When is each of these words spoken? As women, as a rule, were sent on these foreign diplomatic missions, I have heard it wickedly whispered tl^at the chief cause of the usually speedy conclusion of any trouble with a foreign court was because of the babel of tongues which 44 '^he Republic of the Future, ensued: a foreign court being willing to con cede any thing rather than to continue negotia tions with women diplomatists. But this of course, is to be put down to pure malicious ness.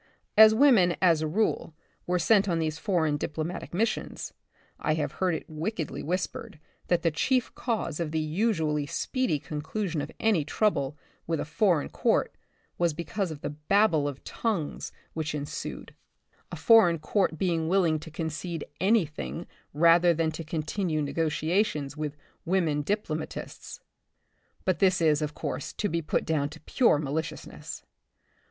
As 0.35 0.55
women, 0.55 0.95
as 0.99 1.21
a 1.21 1.27
rule, 1.27 1.75
were 2.07 2.17
sent 2.17 2.49
on 2.49 2.57
these 2.57 2.79
foreign 2.79 3.17
diplomatic 3.17 3.71
missions, 3.71 4.33
I 4.79 4.95
have 4.95 5.11
heard 5.21 5.35
it 5.35 5.47
wickedly 5.47 6.01
whispered 6.01 6.59
tl^at 6.89 7.03
the 7.03 7.11
chief 7.11 7.53
cause 7.53 7.99
of 7.99 8.09
the 8.09 8.17
usually 8.17 8.87
speedy 8.87 9.37
conclusion 9.37 10.01
of 10.01 10.11
any 10.19 10.43
trouble 10.43 10.97
with 11.27 11.39
a 11.39 11.45
foreign 11.45 11.89
court 11.89 12.33
was 12.79 12.95
because 12.95 13.29
of 13.29 13.41
the 13.41 13.51
babel 13.51 14.07
of 14.07 14.23
tongues 14.23 14.91
which 15.13 15.33
44 15.33 15.37
'^he 15.37 15.39
Republic 15.39 15.77
of 15.77 15.89
the 15.91 15.91
Future, 15.91 16.01
ensued: 16.01 16.45
a 16.51 16.55
foreign 16.65 16.97
court 16.97 17.37
being 17.37 17.67
willing 17.69 17.99
to 17.99 18.09
con 18.09 18.29
cede 18.31 18.65
any 18.79 19.05
thing 19.05 19.45
rather 19.71 20.15
than 20.15 20.31
to 20.31 20.43
continue 20.43 21.03
negotia 21.03 21.63
tions 21.63 21.95
with 21.95 22.17
women 22.43 22.81
diplomatists. 22.81 23.81
But 24.65 24.79
this 24.79 24.99
of 25.21 25.35
course, 25.35 25.67
is 25.67 25.73
to 25.73 25.87
be 25.89 26.01
put 26.01 26.25
down 26.25 26.49
to 26.49 26.59
pure 26.61 26.97
malicious 26.97 27.45
ness. 27.45 27.83